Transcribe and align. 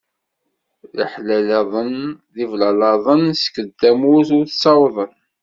D 0.95 0.97
iḥlalaḍan 1.05 1.95
d 2.33 2.35
iblalaḍen 2.43 3.23
skedd 3.43 3.71
tamurt 3.79 4.29
ur 4.39 4.45
ttawḍen. 4.47 5.13